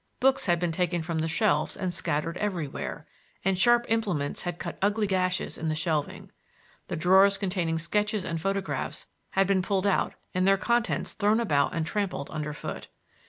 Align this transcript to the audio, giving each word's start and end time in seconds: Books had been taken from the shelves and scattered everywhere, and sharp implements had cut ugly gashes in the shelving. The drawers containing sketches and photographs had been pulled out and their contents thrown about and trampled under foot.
Books 0.19 0.47
had 0.47 0.59
been 0.59 0.71
taken 0.71 1.03
from 1.03 1.19
the 1.19 1.27
shelves 1.27 1.77
and 1.77 1.93
scattered 1.93 2.35
everywhere, 2.39 3.05
and 3.45 3.55
sharp 3.55 3.85
implements 3.87 4.41
had 4.41 4.57
cut 4.57 4.79
ugly 4.81 5.05
gashes 5.05 5.59
in 5.59 5.69
the 5.69 5.75
shelving. 5.75 6.31
The 6.87 6.95
drawers 6.95 7.37
containing 7.37 7.77
sketches 7.77 8.25
and 8.25 8.41
photographs 8.41 9.05
had 9.37 9.45
been 9.45 9.61
pulled 9.61 9.85
out 9.85 10.15
and 10.33 10.47
their 10.47 10.57
contents 10.57 11.13
thrown 11.13 11.39
about 11.39 11.75
and 11.75 11.85
trampled 11.85 12.31
under 12.31 12.51
foot. 12.51 12.87